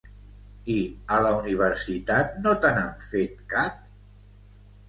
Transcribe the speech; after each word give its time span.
I 0.75 0.77
a 1.17 1.19
la 1.25 1.33
universitat 1.41 2.33
no 2.47 2.57
te 2.65 2.73
n'han 2.79 3.07
fet 3.13 3.37
cap? 3.55 3.81